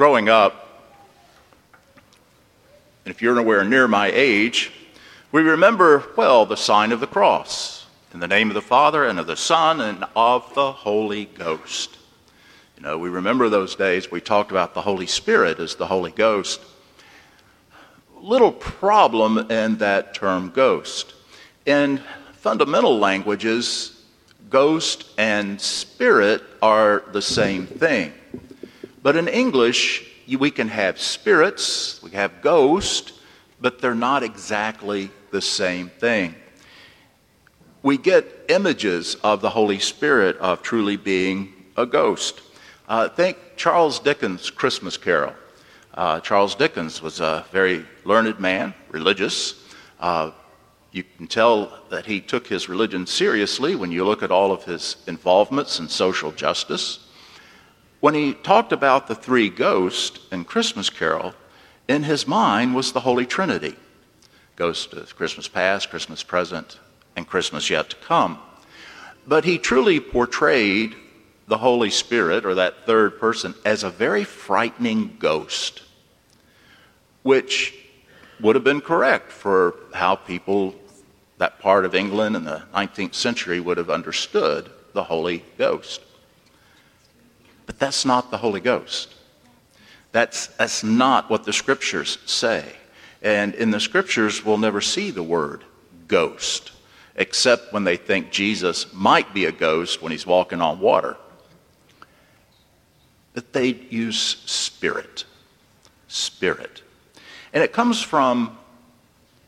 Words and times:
growing 0.00 0.30
up, 0.30 0.88
and 3.04 3.14
if 3.14 3.20
you're 3.20 3.34
nowhere 3.34 3.62
near 3.64 3.86
my 3.86 4.10
age, 4.10 4.72
we 5.30 5.42
remember 5.42 6.02
well 6.16 6.46
the 6.46 6.56
sign 6.56 6.90
of 6.90 7.00
the 7.00 7.06
cross 7.06 7.84
in 8.14 8.18
the 8.18 8.26
name 8.26 8.48
of 8.48 8.54
the 8.54 8.62
Father 8.62 9.04
and 9.04 9.20
of 9.20 9.26
the 9.26 9.36
Son 9.36 9.78
and 9.82 10.02
of 10.16 10.54
the 10.54 10.72
Holy 10.72 11.26
Ghost. 11.26 11.98
You 12.78 12.82
know, 12.82 12.96
we 12.96 13.10
remember 13.10 13.50
those 13.50 13.76
days 13.76 14.10
we 14.10 14.22
talked 14.22 14.50
about 14.50 14.72
the 14.72 14.80
Holy 14.80 15.06
Spirit 15.06 15.60
as 15.60 15.74
the 15.74 15.88
Holy 15.88 16.12
Ghost. 16.12 16.62
Little 18.16 18.52
problem 18.52 19.50
in 19.50 19.76
that 19.76 20.14
term 20.14 20.48
ghost. 20.48 21.12
In 21.66 22.00
fundamental 22.32 22.98
languages, 22.98 24.02
ghost 24.48 25.10
and 25.18 25.60
spirit 25.60 26.42
are 26.62 27.02
the 27.12 27.20
same 27.20 27.66
thing. 27.66 28.14
But 29.02 29.16
in 29.16 29.28
English, 29.28 30.06
we 30.38 30.50
can 30.50 30.68
have 30.68 31.00
spirits, 31.00 32.02
we 32.02 32.10
have 32.10 32.42
ghosts, 32.42 33.12
but 33.60 33.80
they're 33.80 33.94
not 33.94 34.22
exactly 34.22 35.10
the 35.30 35.40
same 35.40 35.88
thing. 35.88 36.34
We 37.82 37.96
get 37.96 38.26
images 38.48 39.14
of 39.16 39.40
the 39.40 39.50
Holy 39.50 39.78
Spirit 39.78 40.36
of 40.36 40.62
truly 40.62 40.96
being 40.96 41.52
a 41.76 41.86
ghost. 41.86 42.42
Uh, 42.88 43.08
think 43.08 43.38
Charles 43.56 43.98
Dickens' 44.00 44.50
Christmas 44.50 44.96
Carol. 44.96 45.32
Uh, 45.94 46.20
Charles 46.20 46.54
Dickens 46.54 47.00
was 47.00 47.20
a 47.20 47.44
very 47.50 47.84
learned 48.04 48.38
man, 48.38 48.74
religious. 48.90 49.64
Uh, 49.98 50.30
you 50.92 51.04
can 51.04 51.26
tell 51.26 51.72
that 51.90 52.04
he 52.04 52.20
took 52.20 52.46
his 52.46 52.68
religion 52.68 53.06
seriously 53.06 53.76
when 53.76 53.92
you 53.92 54.04
look 54.04 54.22
at 54.22 54.30
all 54.30 54.52
of 54.52 54.64
his 54.64 54.96
involvements 55.06 55.78
in 55.78 55.88
social 55.88 56.32
justice. 56.32 57.09
When 58.00 58.14
he 58.14 58.32
talked 58.32 58.72
about 58.72 59.06
the 59.06 59.14
three 59.14 59.50
ghosts 59.50 60.18
in 60.32 60.44
Christmas 60.44 60.88
Carol, 60.88 61.34
in 61.86 62.02
his 62.02 62.26
mind 62.26 62.74
was 62.74 62.92
the 62.92 63.00
Holy 63.00 63.26
Trinity 63.26 63.76
ghost 64.56 64.92
of 64.92 65.16
Christmas 65.16 65.48
past, 65.48 65.88
Christmas 65.88 66.22
present, 66.22 66.78
and 67.16 67.26
Christmas 67.26 67.70
yet 67.70 67.88
to 67.88 67.96
come. 67.96 68.38
But 69.26 69.46
he 69.46 69.56
truly 69.56 70.00
portrayed 70.00 70.94
the 71.46 71.56
Holy 71.56 71.88
Spirit, 71.88 72.44
or 72.44 72.54
that 72.54 72.84
third 72.84 73.18
person, 73.18 73.54
as 73.64 73.82
a 73.82 73.90
very 73.90 74.22
frightening 74.22 75.16
ghost, 75.18 75.82
which 77.22 77.74
would 78.38 78.54
have 78.54 78.64
been 78.64 78.82
correct 78.82 79.32
for 79.32 79.76
how 79.94 80.14
people, 80.14 80.74
that 81.38 81.58
part 81.58 81.86
of 81.86 81.94
England 81.94 82.36
in 82.36 82.44
the 82.44 82.62
19th 82.74 83.14
century, 83.14 83.60
would 83.60 83.78
have 83.78 83.88
understood 83.88 84.70
the 84.92 85.04
Holy 85.04 85.42
Ghost. 85.56 86.02
But 87.70 87.78
that's 87.78 88.04
not 88.04 88.32
the 88.32 88.38
Holy 88.38 88.58
Ghost. 88.58 89.14
That's, 90.10 90.48
that's 90.48 90.82
not 90.82 91.30
what 91.30 91.44
the 91.44 91.52
scriptures 91.52 92.18
say. 92.26 92.64
And 93.22 93.54
in 93.54 93.70
the 93.70 93.78
scriptures, 93.78 94.44
we'll 94.44 94.58
never 94.58 94.80
see 94.80 95.12
the 95.12 95.22
word 95.22 95.62
ghost, 96.08 96.72
except 97.14 97.72
when 97.72 97.84
they 97.84 97.96
think 97.96 98.32
Jesus 98.32 98.92
might 98.92 99.32
be 99.32 99.44
a 99.44 99.52
ghost 99.52 100.02
when 100.02 100.10
he's 100.10 100.26
walking 100.26 100.60
on 100.60 100.80
water. 100.80 101.16
But 103.34 103.52
they 103.52 103.68
use 103.88 104.18
spirit. 104.18 105.24
Spirit. 106.08 106.82
And 107.52 107.62
it 107.62 107.72
comes 107.72 108.02
from, 108.02 108.58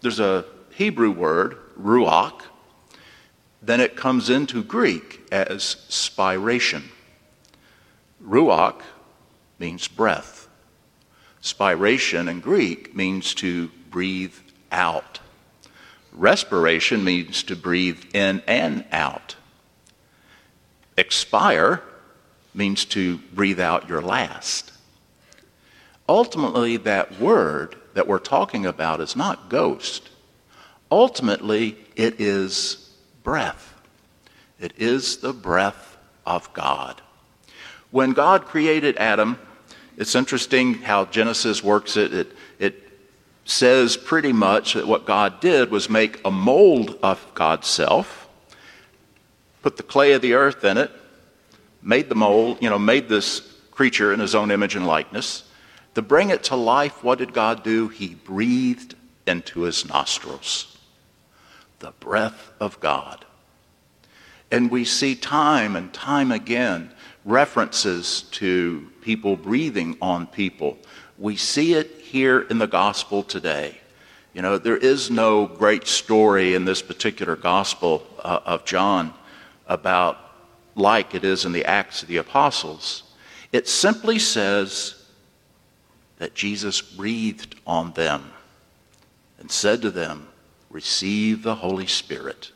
there's 0.00 0.20
a 0.20 0.44
Hebrew 0.70 1.10
word, 1.10 1.56
ruach, 1.76 2.42
then 3.60 3.80
it 3.80 3.96
comes 3.96 4.30
into 4.30 4.62
Greek 4.62 5.22
as 5.32 5.74
spiration. 5.88 6.84
Ruach 8.24 8.80
means 9.58 9.88
breath. 9.88 10.48
Spiration 11.42 12.28
in 12.28 12.40
Greek 12.40 12.94
means 12.94 13.34
to 13.34 13.68
breathe 13.90 14.34
out. 14.70 15.20
Respiration 16.12 17.02
means 17.02 17.42
to 17.44 17.56
breathe 17.56 18.02
in 18.14 18.42
and 18.46 18.84
out. 18.92 19.36
Expire 20.96 21.82
means 22.54 22.84
to 22.84 23.18
breathe 23.34 23.58
out 23.58 23.88
your 23.88 24.02
last. 24.02 24.72
Ultimately, 26.08 26.76
that 26.78 27.18
word 27.20 27.76
that 27.94 28.06
we're 28.06 28.18
talking 28.18 28.66
about 28.66 29.00
is 29.00 29.16
not 29.16 29.48
ghost. 29.48 30.10
Ultimately, 30.90 31.76
it 31.96 32.20
is 32.20 32.90
breath. 33.22 33.74
It 34.60 34.74
is 34.76 35.18
the 35.18 35.32
breath 35.32 35.96
of 36.26 36.52
God. 36.52 37.00
When 37.92 38.14
God 38.14 38.46
created 38.46 38.96
Adam, 38.96 39.38
it's 39.96 40.14
interesting 40.14 40.74
how 40.74 41.04
Genesis 41.04 41.62
works 41.62 41.96
it. 41.96 42.12
It, 42.12 42.36
it 42.58 42.82
says 43.44 43.96
pretty 43.98 44.32
much 44.32 44.72
that 44.72 44.86
what 44.86 45.04
God 45.04 45.40
did 45.40 45.70
was 45.70 45.90
make 45.90 46.18
a 46.24 46.30
mold 46.30 46.98
of 47.02 47.24
God's 47.34 47.68
self, 47.68 48.28
put 49.62 49.76
the 49.76 49.82
clay 49.82 50.12
of 50.12 50.22
the 50.22 50.32
earth 50.32 50.64
in 50.64 50.78
it, 50.78 50.90
made 51.82 52.08
the 52.08 52.14
mold, 52.14 52.58
you 52.62 52.70
know, 52.70 52.78
made 52.78 53.10
this 53.10 53.40
creature 53.70 54.12
in 54.12 54.20
his 54.20 54.34
own 54.34 54.50
image 54.50 54.74
and 54.74 54.86
likeness. 54.86 55.44
To 55.94 56.00
bring 56.00 56.30
it 56.30 56.44
to 56.44 56.56
life, 56.56 57.04
what 57.04 57.18
did 57.18 57.34
God 57.34 57.62
do? 57.62 57.88
He 57.88 58.14
breathed 58.14 58.94
into 59.26 59.60
his 59.62 59.86
nostrils 59.86 60.78
the 61.80 61.92
breath 62.00 62.52
of 62.58 62.80
God. 62.80 63.26
And 64.50 64.70
we 64.70 64.84
see 64.84 65.14
time 65.14 65.76
and 65.76 65.92
time 65.92 66.30
again 66.30 66.92
references 67.24 68.22
to 68.32 68.90
people 69.00 69.36
breathing 69.36 69.96
on 70.00 70.26
people. 70.26 70.78
We 71.18 71.36
see 71.36 71.74
it 71.74 71.90
here 72.00 72.40
in 72.40 72.58
the 72.58 72.66
gospel 72.66 73.22
today. 73.22 73.78
You 74.34 74.42
know, 74.42 74.58
there 74.58 74.76
is 74.76 75.10
no 75.10 75.46
great 75.46 75.86
story 75.86 76.54
in 76.54 76.64
this 76.64 76.82
particular 76.82 77.36
gospel 77.36 78.06
uh, 78.18 78.40
of 78.44 78.64
John 78.64 79.12
about 79.66 80.18
like 80.74 81.14
it 81.14 81.24
is 81.24 81.44
in 81.44 81.52
the 81.52 81.64
Acts 81.66 82.02
of 82.02 82.08
the 82.08 82.16
Apostles. 82.16 83.02
It 83.52 83.68
simply 83.68 84.18
says 84.18 84.94
that 86.18 86.34
Jesus 86.34 86.80
breathed 86.80 87.56
on 87.66 87.92
them 87.92 88.32
and 89.38 89.50
said 89.50 89.82
to 89.82 89.90
them, 89.90 90.28
Receive 90.70 91.42
the 91.42 91.56
Holy 91.56 91.86
Spirit, 91.86 92.52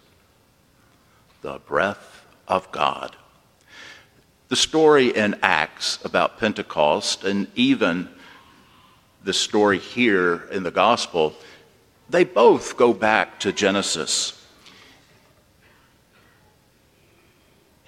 the 1.43 1.59
breath 1.59 2.25
of 2.49 2.73
God. 2.73 3.15
The 4.49 4.57
story 4.57 5.09
in 5.09 5.37
Acts 5.43 5.99
about 6.05 6.39
Pentecost, 6.39 7.25
and 7.25 7.49
even 7.57 8.09
the 9.25 9.33
story 9.33 9.79
here 9.79 10.49
in 10.53 10.63
the 10.63 10.71
gospel, 10.71 11.35
they 12.09 12.23
both 12.23 12.77
go 12.77 12.93
back 12.93 13.41
to 13.41 13.53
Genesis. 13.53 14.41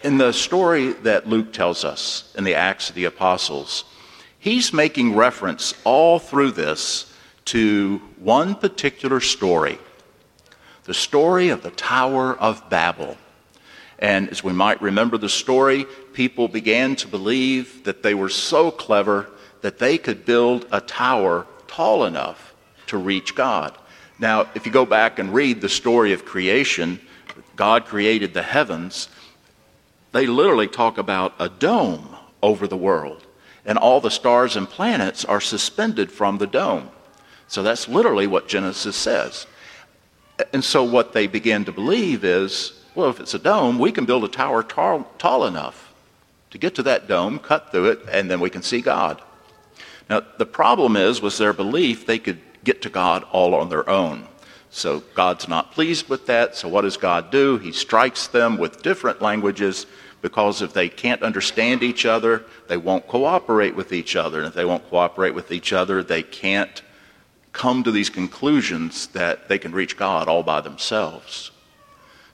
In 0.02 0.18
the 0.18 0.32
story 0.32 0.92
that 0.94 1.28
Luke 1.28 1.52
tells 1.52 1.84
us 1.84 2.34
in 2.36 2.42
the 2.42 2.56
Acts 2.56 2.88
of 2.88 2.96
the 2.96 3.04
Apostles, 3.04 3.84
he's 4.38 4.72
making 4.72 5.14
reference 5.14 5.74
all 5.84 6.18
through 6.18 6.52
this 6.52 7.12
to 7.46 7.98
one 8.18 8.54
particular 8.54 9.20
story 9.20 9.78
the 10.84 10.94
story 10.94 11.50
of 11.50 11.62
the 11.62 11.70
Tower 11.70 12.34
of 12.38 12.70
Babel. 12.70 13.18
And 13.98 14.28
as 14.28 14.44
we 14.44 14.52
might 14.52 14.80
remember 14.80 15.18
the 15.18 15.28
story, 15.28 15.86
people 16.12 16.48
began 16.48 16.94
to 16.96 17.08
believe 17.08 17.84
that 17.84 18.02
they 18.02 18.14
were 18.14 18.28
so 18.28 18.70
clever 18.70 19.28
that 19.60 19.78
they 19.78 19.98
could 19.98 20.24
build 20.24 20.66
a 20.70 20.80
tower 20.80 21.46
tall 21.66 22.04
enough 22.04 22.54
to 22.86 22.96
reach 22.96 23.34
God. 23.34 23.76
Now, 24.18 24.48
if 24.54 24.66
you 24.66 24.72
go 24.72 24.86
back 24.86 25.18
and 25.18 25.34
read 25.34 25.60
the 25.60 25.68
story 25.68 26.12
of 26.12 26.24
creation, 26.24 27.00
God 27.56 27.86
created 27.86 28.34
the 28.34 28.42
heavens, 28.42 29.08
they 30.12 30.26
literally 30.26 30.68
talk 30.68 30.98
about 30.98 31.34
a 31.38 31.48
dome 31.48 32.16
over 32.42 32.66
the 32.66 32.76
world. 32.76 33.26
And 33.64 33.78
all 33.78 34.00
the 34.00 34.10
stars 34.10 34.56
and 34.56 34.68
planets 34.68 35.24
are 35.24 35.40
suspended 35.40 36.10
from 36.10 36.38
the 36.38 36.46
dome. 36.46 36.88
So 37.48 37.62
that's 37.62 37.88
literally 37.88 38.26
what 38.26 38.48
Genesis 38.48 38.96
says. 38.96 39.46
And 40.52 40.62
so 40.62 40.84
what 40.84 41.12
they 41.12 41.26
began 41.26 41.64
to 41.64 41.72
believe 41.72 42.24
is 42.24 42.77
well, 42.98 43.10
if 43.10 43.20
it's 43.20 43.34
a 43.34 43.38
dome, 43.38 43.78
we 43.78 43.92
can 43.92 44.06
build 44.06 44.24
a 44.24 44.28
tower 44.28 44.60
tall, 44.60 45.04
tall 45.18 45.46
enough 45.46 45.94
to 46.50 46.58
get 46.58 46.74
to 46.74 46.82
that 46.82 47.06
dome, 47.06 47.38
cut 47.38 47.70
through 47.70 47.90
it, 47.90 48.00
and 48.10 48.28
then 48.28 48.40
we 48.40 48.50
can 48.50 48.60
see 48.60 48.80
God. 48.80 49.22
Now, 50.10 50.22
the 50.36 50.44
problem 50.44 50.96
is, 50.96 51.22
was 51.22 51.38
their 51.38 51.52
belief 51.52 52.04
they 52.04 52.18
could 52.18 52.40
get 52.64 52.82
to 52.82 52.90
God 52.90 53.22
all 53.30 53.54
on 53.54 53.68
their 53.68 53.88
own. 53.88 54.26
So 54.70 55.04
God's 55.14 55.46
not 55.46 55.70
pleased 55.70 56.08
with 56.08 56.26
that. 56.26 56.56
So 56.56 56.66
what 56.66 56.80
does 56.80 56.96
God 56.96 57.30
do? 57.30 57.58
He 57.58 57.70
strikes 57.70 58.26
them 58.26 58.58
with 58.58 58.82
different 58.82 59.22
languages 59.22 59.86
because 60.20 60.60
if 60.60 60.72
they 60.72 60.88
can't 60.88 61.22
understand 61.22 61.84
each 61.84 62.04
other, 62.04 62.46
they 62.66 62.78
won't 62.78 63.06
cooperate 63.06 63.76
with 63.76 63.92
each 63.92 64.16
other. 64.16 64.38
And 64.38 64.48
if 64.48 64.54
they 64.54 64.64
won't 64.64 64.90
cooperate 64.90 65.36
with 65.36 65.52
each 65.52 65.72
other, 65.72 66.02
they 66.02 66.24
can't 66.24 66.82
come 67.52 67.84
to 67.84 67.92
these 67.92 68.10
conclusions 68.10 69.06
that 69.08 69.48
they 69.48 69.58
can 69.58 69.70
reach 69.70 69.96
God 69.96 70.26
all 70.26 70.42
by 70.42 70.60
themselves. 70.60 71.52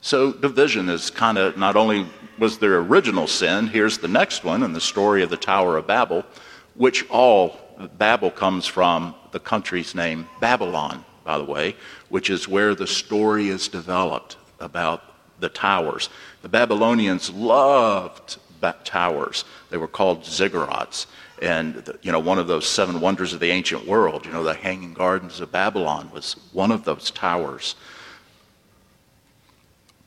So 0.04 0.34
division 0.34 0.90
is 0.90 1.08
kind 1.08 1.38
of 1.38 1.56
not 1.56 1.76
only 1.76 2.06
was 2.38 2.58
their 2.58 2.80
original 2.80 3.26
sin, 3.26 3.68
here's 3.68 3.96
the 3.96 4.06
next 4.06 4.44
one 4.44 4.62
in 4.62 4.74
the 4.74 4.80
story 4.80 5.22
of 5.22 5.30
the 5.30 5.38
Tower 5.38 5.78
of 5.78 5.86
Babel. 5.86 6.26
which 6.74 7.08
all, 7.08 7.58
Babel 7.96 8.30
comes 8.30 8.66
from 8.66 9.14
the 9.32 9.40
country's 9.40 9.94
name, 9.94 10.28
Babylon, 10.40 11.06
by 11.24 11.38
the 11.38 11.44
way, 11.44 11.74
which 12.10 12.28
is 12.28 12.46
where 12.46 12.74
the 12.74 12.86
story 12.86 13.48
is 13.48 13.66
developed 13.66 14.36
about 14.60 15.02
the 15.40 15.48
towers. 15.48 16.10
The 16.42 16.50
Babylonians 16.50 17.30
loved 17.30 18.36
towers. 18.84 19.46
They 19.70 19.78
were 19.78 19.88
called 19.88 20.24
ziggurats. 20.24 21.06
And, 21.40 21.96
you 22.02 22.12
know, 22.12 22.18
one 22.18 22.38
of 22.38 22.46
those 22.46 22.66
seven 22.66 23.00
wonders 23.00 23.32
of 23.32 23.40
the 23.40 23.50
ancient 23.50 23.86
world, 23.86 24.26
you 24.26 24.32
know, 24.32 24.44
the 24.44 24.52
Hanging 24.52 24.92
Gardens 24.92 25.40
of 25.40 25.50
Babylon 25.50 26.10
was 26.12 26.36
one 26.52 26.72
of 26.72 26.84
those 26.84 27.10
towers. 27.10 27.74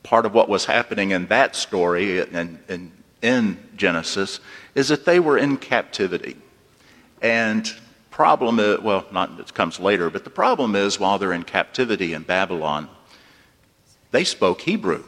Part 0.08 0.24
of 0.24 0.32
what 0.32 0.48
was 0.48 0.64
happening 0.64 1.10
in 1.10 1.26
that 1.26 1.54
story 1.54 2.20
and, 2.20 2.58
and 2.66 2.92
in 3.20 3.58
Genesis 3.76 4.40
is 4.74 4.88
that 4.88 5.04
they 5.04 5.20
were 5.20 5.36
in 5.36 5.58
captivity. 5.58 6.34
And 7.20 7.70
problem 8.10 8.58
is, 8.58 8.80
well, 8.80 9.04
not 9.12 9.38
it 9.38 9.52
comes 9.52 9.78
later, 9.78 10.08
but 10.08 10.24
the 10.24 10.30
problem 10.30 10.74
is 10.74 10.98
while 10.98 11.18
they're 11.18 11.34
in 11.34 11.42
captivity 11.42 12.14
in 12.14 12.22
Babylon, 12.22 12.88
they 14.10 14.24
spoke 14.24 14.62
Hebrew. 14.62 15.04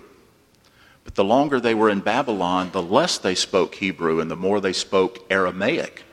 But 1.05 1.15
the 1.15 1.25
longer 1.25 1.61
they 1.61 1.75
were 1.75 1.89
in 1.89 2.01
Babylon, 2.01 2.71
the 2.73 2.83
less 2.83 3.17
they 3.17 3.35
spoke 3.35 3.77
Hebrew 3.77 4.21
and 4.21 4.31
the 4.31 4.37
more 4.37 4.61
they 4.61 4.75
spoke 4.75 5.25
Aramaic, 5.31 6.05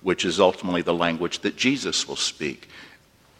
which 0.00 0.24
is 0.24 0.40
ultimately 0.40 0.82
the 0.82 0.92
language 0.92 1.38
that 1.42 1.56
Jesus 1.56 2.08
will 2.08 2.16
speak. 2.16 2.68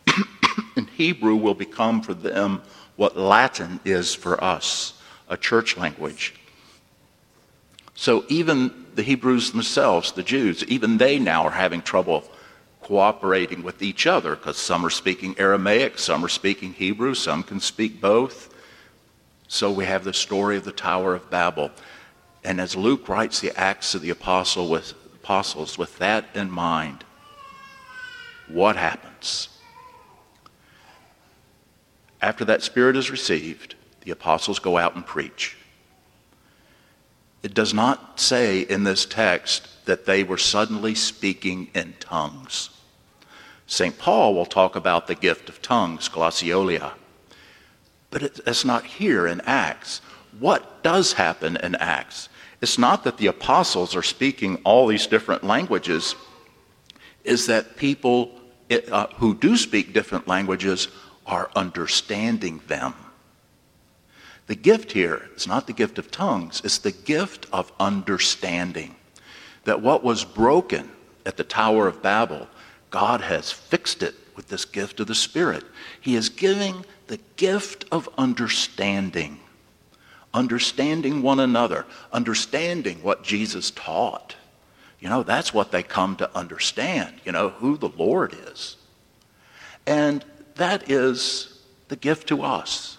and 0.77 0.89
Hebrew 0.91 1.35
will 1.35 1.55
become 1.55 2.03
for 2.03 2.15
them 2.15 2.63
what 2.97 3.17
Latin 3.17 3.81
is 3.85 4.15
for 4.15 4.43
us, 4.43 4.95
a 5.29 5.37
church 5.37 5.77
language. 5.77 6.35
So 7.95 8.25
even 8.29 8.87
the 8.95 9.03
Hebrews 9.03 9.53
themselves, 9.53 10.13
the 10.13 10.23
Jews, 10.23 10.65
even 10.65 10.99
they 10.99 11.19
now 11.19 11.45
are 11.45 11.51
having 11.51 11.83
trouble 11.83 12.25
cooperating 12.83 13.63
with 13.63 13.83
each 13.83 14.07
other 14.07 14.35
because 14.35 14.57
some 14.57 14.85
are 14.85 14.91
speaking 14.91 15.39
Aramaic, 15.39 15.99
some 15.99 16.25
are 16.25 16.29
speaking 16.29 16.73
Hebrew, 16.73 17.15
some 17.15 17.43
can 17.43 17.61
speak 17.61 18.01
both. 18.01 18.53
So 19.49 19.71
we 19.71 19.85
have 19.85 20.05
the 20.05 20.13
story 20.13 20.57
of 20.57 20.65
the 20.65 20.73
Tower 20.73 21.15
of 21.15 21.31
Babel. 21.31 21.71
And 22.45 22.61
as 22.61 22.75
Luke 22.75 23.09
writes 23.09 23.41
the 23.41 23.57
Acts 23.59 23.95
of 23.95 24.03
the 24.03 24.11
Apostle 24.11 24.69
with, 24.69 24.95
Apostles 25.15 25.79
with 25.79 25.97
that 25.99 26.27
in 26.35 26.51
mind, 26.51 27.05
what 28.49 28.77
happens? 28.77 29.49
After 32.23 32.45
that 32.45 32.63
Spirit 32.63 32.97
is 32.97 33.11
received, 33.11 33.75
the 34.03 34.13
apostles 34.13 34.61
go 34.61 34.79
out 34.79 34.95
and 34.95 35.05
preach. 35.05 35.57
It 37.43 37.53
does 37.53 37.75
not 37.75 38.21
say 38.21 38.61
in 38.61 38.85
this 38.85 39.05
text 39.05 39.69
that 39.87 40.07
they 40.07 40.23
were 40.23 40.39
suddenly 40.39 40.95
speaking 40.95 41.69
in 41.75 41.95
tongues. 41.99 42.71
St. 43.67 43.99
Paul 43.99 44.35
will 44.35 44.47
talk 44.47 44.77
about 44.77 45.09
the 45.09 45.17
gift 45.17 45.49
of 45.49 45.61
tongues, 45.61 46.09
glossolalia. 46.09 46.93
But 48.11 48.23
it's 48.23 48.65
not 48.65 48.85
here 48.85 49.27
in 49.27 49.41
Acts. 49.41 50.01
What 50.39 50.83
does 50.85 51.15
happen 51.15 51.57
in 51.57 51.75
Acts? 51.77 52.29
It's 52.61 52.79
not 52.79 53.03
that 53.03 53.17
the 53.17 53.27
apostles 53.27 53.97
are 53.97 54.03
speaking 54.03 54.61
all 54.63 54.87
these 54.87 55.09
different 55.09 55.43
languages, 55.43 56.15
is 57.25 57.47
that 57.47 57.77
people 57.77 58.39
uh, 58.71 59.09
who 59.17 59.35
do 59.35 59.57
speak 59.57 59.93
different 59.93 60.29
languages 60.29 60.89
are 61.27 61.51
understanding 61.55 62.61
them. 62.67 62.95
The 64.47 64.55
gift 64.55 64.93
here 64.93 65.31
is 65.37 65.47
not 65.47 65.67
the 65.67 65.73
gift 65.73 65.99
of 65.99 66.11
tongues, 66.11 66.61
it's 66.65 66.79
the 66.79 66.93
gift 66.93 67.47
of 67.53 67.73
understanding. 67.79 68.97
That 69.65 69.81
what 69.81 70.03
was 70.03 70.25
broken 70.25 70.91
at 71.25 71.37
the 71.37 71.45
Tower 71.45 71.87
of 71.87 72.03
Babel, 72.03 72.49
God 72.91 73.21
has 73.21 73.53
fixed 73.53 74.03
it 74.03 74.15
with 74.35 74.49
this 74.49 74.65
gift 74.65 74.99
of 75.01 75.07
the 75.07 75.15
Spirit. 75.15 75.65
He 76.01 76.17
is 76.17 76.29
giving 76.29 76.85
the 77.07 77.21
gift 77.37 77.85
of 77.93 78.09
understanding, 78.19 79.39
understanding 80.35 81.23
one 81.23 81.39
another, 81.39 81.87
understanding 82.13 83.03
what 83.03 83.23
Jesus 83.23 83.71
taught. 83.71 84.35
You 84.99 85.09
know, 85.09 85.23
that's 85.23 85.55
what 85.55 85.71
they 85.71 85.83
come 85.83 86.17
to 86.17 86.37
understand, 86.37 87.15
you 87.25 87.33
know, 87.33 87.51
who 87.51 87.77
the 87.77 87.89
Lord 87.89 88.35
is. 88.49 88.77
And 89.87 90.25
that 90.57 90.91
is 90.91 91.61
the 91.89 91.97
gift 91.97 92.29
to 92.29 92.43
us. 92.43 92.99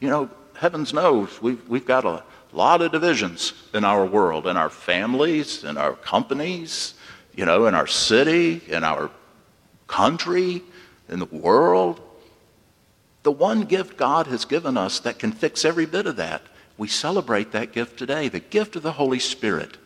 You 0.00 0.08
know, 0.08 0.30
heavens 0.54 0.92
knows 0.92 1.40
we've, 1.40 1.66
we've 1.68 1.86
got 1.86 2.04
a 2.04 2.22
lot 2.52 2.82
of 2.82 2.92
divisions 2.92 3.52
in 3.74 3.84
our 3.84 4.04
world, 4.04 4.46
in 4.46 4.56
our 4.56 4.70
families, 4.70 5.64
in 5.64 5.76
our 5.76 5.94
companies, 5.94 6.94
you 7.34 7.44
know, 7.44 7.66
in 7.66 7.74
our 7.74 7.86
city, 7.86 8.62
in 8.68 8.84
our 8.84 9.10
country, 9.86 10.62
in 11.08 11.18
the 11.18 11.26
world. 11.26 12.00
The 13.22 13.32
one 13.32 13.62
gift 13.62 13.96
God 13.96 14.26
has 14.28 14.44
given 14.44 14.76
us 14.76 15.00
that 15.00 15.18
can 15.18 15.32
fix 15.32 15.64
every 15.64 15.86
bit 15.86 16.06
of 16.06 16.16
that, 16.16 16.42
we 16.76 16.88
celebrate 16.88 17.52
that 17.52 17.72
gift 17.72 17.98
today 17.98 18.28
the 18.28 18.40
gift 18.40 18.76
of 18.76 18.82
the 18.82 18.92
Holy 18.92 19.18
Spirit. 19.18 19.76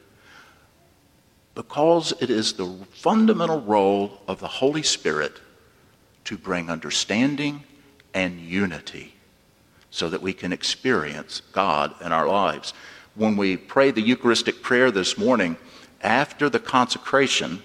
Because 1.55 2.15
it 2.21 2.31
is 2.31 2.55
the 2.55 2.67
fundamental 2.93 3.61
role 3.61 4.21
of 4.27 4.41
the 4.41 4.49
Holy 4.49 4.83
Spirit 4.83 5.39
to 6.25 6.37
bring 6.37 6.71
understanding 6.71 7.65
and 8.15 8.41
unity 8.41 9.15
so 9.91 10.09
that 10.09 10.23
we 10.23 10.33
can 10.33 10.53
experience 10.53 11.43
God 11.53 11.95
in 12.01 12.13
our 12.13 12.27
lives. 12.27 12.73
When 13.15 13.37
we 13.37 13.57
pray 13.57 13.91
the 13.91 14.01
Eucharistic 14.01 14.63
prayer 14.63 14.91
this 14.91 15.19
morning, 15.19 15.57
after 16.01 16.49
the 16.49 16.59
consecration, 16.59 17.63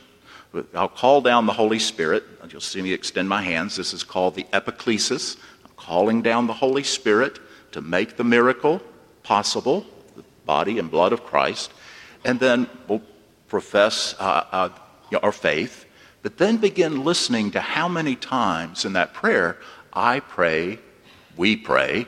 I'll 0.74 0.90
call 0.90 1.22
down 1.22 1.46
the 1.46 1.54
Holy 1.54 1.80
Spirit. 1.80 2.24
You'll 2.50 2.62
see 2.62 2.82
me 2.82 2.94
extend 2.94 3.28
my 3.28 3.42
hands. 3.42 3.76
This 3.76 3.94
is 3.94 4.04
called 4.04 4.36
the 4.36 4.46
epiclesis. 4.54 5.38
I'm 5.64 5.72
calling 5.76 6.22
down 6.22 6.48
the 6.48 6.54
Holy 6.54 6.84
Spirit 6.84 7.40
to 7.72 7.82
make 7.82 8.18
the 8.18 8.24
miracle 8.24 8.82
possible, 9.24 9.86
the 10.16 10.24
body 10.46 10.80
and 10.80 10.90
blood 10.90 11.14
of 11.14 11.26
Christ. 11.26 11.72
And 12.24 12.40
then 12.40 12.70
we'll 12.88 13.02
profess 13.48 14.16
uh, 14.20 14.46
uh, 14.52 14.70
our 15.22 15.32
faith, 15.32 15.86
but 16.22 16.38
then 16.38 16.58
begin 16.58 17.04
listening 17.04 17.52
to 17.52 17.62
how 17.62 17.88
many 17.88 18.16
times 18.16 18.86
in 18.86 18.94
that 18.94 19.14
prayer 19.14 19.58
I 19.94 20.20
pray, 20.20 20.80
we 21.36 21.56
pray, 21.56 22.08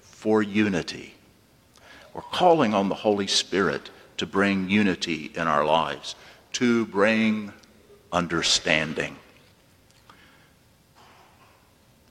for 0.00 0.42
unity. 0.42 1.14
We're 2.12 2.22
calling 2.22 2.74
on 2.74 2.88
the 2.88 2.94
Holy 2.94 3.26
Spirit 3.26 3.90
to 4.16 4.26
bring 4.26 4.68
unity 4.68 5.30
in 5.34 5.46
our 5.46 5.64
lives, 5.64 6.14
to 6.52 6.86
bring 6.86 7.52
understanding. 8.12 9.16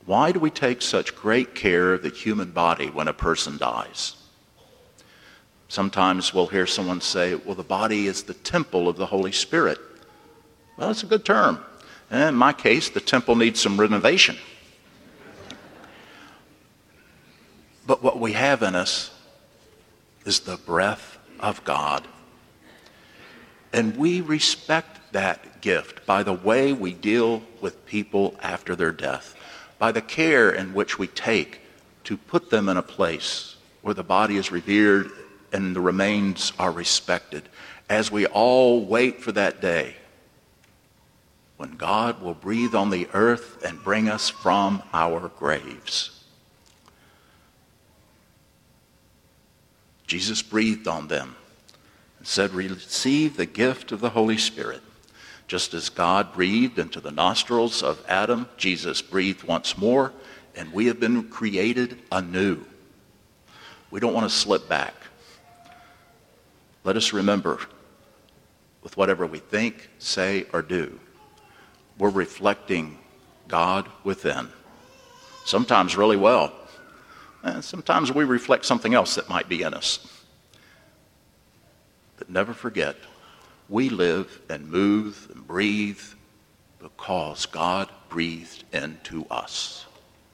Why 0.05 0.31
do 0.31 0.39
we 0.39 0.49
take 0.49 0.81
such 0.81 1.15
great 1.15 1.53
care 1.53 1.93
of 1.93 2.01
the 2.01 2.09
human 2.09 2.51
body 2.51 2.87
when 2.89 3.07
a 3.07 3.13
person 3.13 3.57
dies? 3.57 4.15
Sometimes 5.67 6.33
we'll 6.33 6.47
hear 6.47 6.65
someone 6.65 6.99
say, 6.99 7.35
well, 7.35 7.53
the 7.53 7.61
body 7.61 8.07
is 8.07 8.23
the 8.23 8.33
temple 8.33 8.89
of 8.89 8.97
the 8.97 9.05
Holy 9.05 9.31
Spirit. 9.31 9.77
Well, 10.79 10.87
that's 10.87 11.03
a 11.03 11.07
good 11.07 11.25
term. 11.25 11.59
And 12.09 12.29
in 12.29 12.35
my 12.35 12.53
case, 12.53 12.87
the 12.89 13.01
temple 13.01 13.35
needs 13.35 13.59
some 13.59 13.77
renovation. 13.77 14.37
But 17.85 18.01
what 18.01 18.17
we 18.17 18.31
have 18.31 18.63
in 18.63 18.75
us 18.75 19.11
is 20.23 20.39
the 20.39 20.55
breath 20.55 21.17
of 21.41 21.61
God. 21.65 22.07
And 23.73 23.97
we 23.97 24.21
respect 24.21 25.11
that 25.11 25.59
gift 25.59 26.05
by 26.05 26.23
the 26.23 26.33
way 26.33 26.71
we 26.71 26.93
deal 26.93 27.43
with 27.59 27.85
people 27.85 28.37
after 28.41 28.73
their 28.73 28.93
death, 28.93 29.35
by 29.79 29.91
the 29.91 30.01
care 30.01 30.49
in 30.49 30.73
which 30.73 30.97
we 30.97 31.07
take 31.07 31.59
to 32.05 32.15
put 32.15 32.49
them 32.49 32.69
in 32.69 32.77
a 32.77 32.81
place 32.81 33.57
where 33.81 33.93
the 33.93 34.03
body 34.03 34.37
is 34.37 34.49
revered 34.49 35.11
and 35.51 35.75
the 35.75 35.81
remains 35.81 36.53
are 36.57 36.71
respected, 36.71 37.49
as 37.89 38.09
we 38.09 38.25
all 38.27 38.85
wait 38.85 39.21
for 39.21 39.33
that 39.33 39.59
day 39.59 39.95
when 41.59 41.75
God 41.75 42.21
will 42.21 42.35
breathe 42.35 42.73
on 42.73 42.89
the 42.89 43.09
earth 43.13 43.61
and 43.65 43.83
bring 43.83 44.07
us 44.07 44.29
from 44.29 44.81
our 44.93 45.27
graves. 45.27 46.23
Jesus 50.07 50.41
breathed 50.41 50.87
on 50.87 51.09
them 51.09 51.35
and 52.17 52.25
said, 52.25 52.51
Receive 52.53 53.35
the 53.35 53.45
gift 53.45 53.91
of 53.91 53.99
the 53.99 54.11
Holy 54.11 54.37
Spirit. 54.37 54.79
Just 55.49 55.73
as 55.73 55.89
God 55.89 56.31
breathed 56.31 56.79
into 56.79 57.01
the 57.01 57.11
nostrils 57.11 57.83
of 57.83 58.05
Adam, 58.07 58.47
Jesus 58.55 59.01
breathed 59.01 59.43
once 59.43 59.77
more, 59.77 60.13
and 60.55 60.71
we 60.71 60.85
have 60.85 61.01
been 61.01 61.27
created 61.27 61.99
anew. 62.09 62.63
We 63.91 63.99
don't 63.99 64.13
want 64.13 64.31
to 64.31 64.33
slip 64.33 64.69
back. 64.69 64.95
Let 66.85 66.95
us 66.95 67.11
remember 67.11 67.59
with 68.81 68.95
whatever 68.95 69.27
we 69.27 69.39
think, 69.39 69.89
say, 69.99 70.45
or 70.53 70.61
do, 70.61 70.97
we're 71.99 72.09
reflecting 72.09 72.97
God 73.47 73.87
within. 74.03 74.49
Sometimes 75.45 75.95
really 75.95 76.17
well. 76.17 76.53
And 77.43 77.63
sometimes 77.63 78.11
we 78.11 78.23
reflect 78.23 78.65
something 78.65 78.93
else 78.93 79.15
that 79.15 79.29
might 79.29 79.47
be 79.47 79.61
in 79.61 79.73
us. 79.73 80.07
But 82.17 82.29
never 82.29 82.53
forget 82.53 82.95
we 83.69 83.89
live 83.89 84.41
and 84.49 84.67
move 84.69 85.29
and 85.33 85.45
breathe 85.45 86.01
because 86.79 87.45
God 87.45 87.89
breathed 88.09 88.63
into 88.73 89.25
us. 89.29 89.85